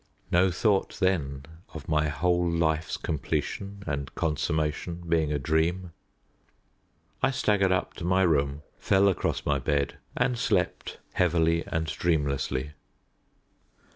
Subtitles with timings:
[0.31, 1.45] No thought, then,
[1.75, 5.91] of my whole life's completion and consummation being a dream.
[7.21, 12.71] I staggered up to my room, fell across my bed, and slept heavily and dreamlessly.